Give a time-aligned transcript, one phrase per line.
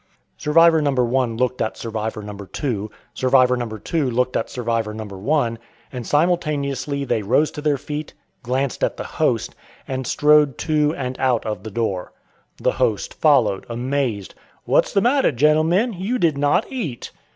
[0.35, 0.89] Survivor No.
[0.93, 2.33] 1 looked at Survivor No.
[2.35, 3.67] 2, Survivor No.
[3.69, 5.03] 2 looked at Survivor No.
[5.05, 5.59] 1,
[5.91, 9.53] and simultaneously they rose to their feet, glanced at the "host,"
[9.87, 12.13] and strode to and out of the door.
[12.57, 14.33] The "host" followed, amazed.
[14.65, 15.93] "What's the matter, gentlemen?
[15.93, 17.11] You did not eat."